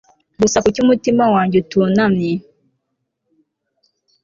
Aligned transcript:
Gusa 0.41 0.57
kuki 0.63 0.79
umutwe 0.83 1.09
wanjye 1.35 1.55
utunamye 1.63 2.31